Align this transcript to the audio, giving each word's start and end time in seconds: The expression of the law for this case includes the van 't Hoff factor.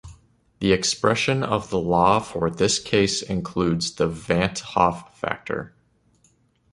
The 0.61 0.71
expression 0.71 1.43
of 1.43 1.69
the 1.69 1.77
law 1.77 2.17
for 2.19 2.49
this 2.49 2.79
case 2.79 3.21
includes 3.21 3.93
the 3.93 4.07
van 4.07 4.55
't 4.55 4.61
Hoff 4.69 5.15
factor. 5.19 5.75